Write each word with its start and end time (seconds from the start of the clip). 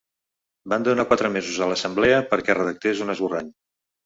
Van 0.71 0.87
donar 0.87 1.05
quatre 1.11 1.29
mesos 1.35 1.59
a 1.59 1.67
l’assemblea 1.73 2.25
perquè 2.33 2.57
redactés 2.61 3.05
un 3.07 3.15
esborrany. 3.17 3.55